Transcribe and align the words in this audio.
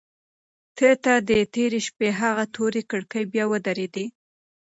ده 0.77 0.91
ته 1.03 1.13
د 1.29 1.31
تېرې 1.53 1.79
شپې 1.87 2.07
هغه 2.21 2.43
تورې 2.55 2.81
کړکۍ 2.91 3.23
بیا 3.33 3.45
ودرېدې. 3.51 4.05